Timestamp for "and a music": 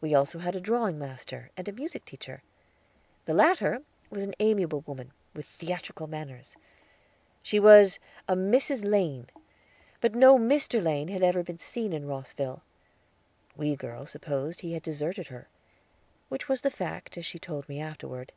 1.56-2.04